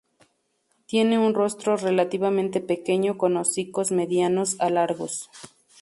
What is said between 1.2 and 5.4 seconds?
rostro relativamente pequeño con hocicos medianos a largos.